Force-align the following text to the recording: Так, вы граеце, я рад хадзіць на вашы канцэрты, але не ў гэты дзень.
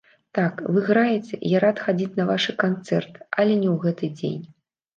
Так, 0.37 0.53
вы 0.77 0.81
граеце, 0.87 1.39
я 1.57 1.61
рад 1.65 1.83
хадзіць 1.89 2.17
на 2.21 2.27
вашы 2.31 2.57
канцэрты, 2.65 3.25
але 3.39 3.53
не 3.63 3.69
ў 3.77 3.79
гэты 3.87 4.13
дзень. 4.19 4.43